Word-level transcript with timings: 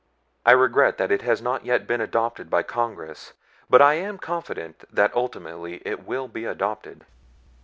I 0.47 0.53
regret 0.53 0.97
that 0.97 1.11
it 1.11 1.21
has 1.21 1.43
not 1.43 1.63
yet 1.63 1.85
been 1.85 2.01
adopted 2.01 2.49
by 2.49 2.63
Congress, 2.63 3.33
but 3.69 3.83
I 3.83 3.93
am 3.93 4.17
confident 4.17 4.83
that 4.91 5.15
ultimately 5.15 5.79
it 5.85 6.07
will 6.07 6.27
be 6.27 6.43
adopted." 6.45 7.05